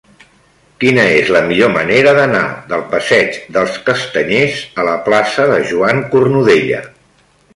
Quina 0.83 1.01
és 1.17 1.27
la 1.35 1.41
millor 1.49 1.69
manera 1.73 2.13
d'anar 2.19 2.41
del 2.71 2.81
passeig 2.95 3.37
dels 3.59 3.77
Castanyers 3.89 4.63
a 4.81 4.87
la 4.89 4.97
plaça 5.09 5.47
de 5.55 5.63
Joan 5.73 6.05
Cornudella? 6.15 6.83